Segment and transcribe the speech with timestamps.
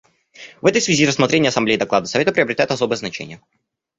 [0.61, 3.39] В этой связи рассмотрение Ассамблеей доклада Совета приобретает особое значение.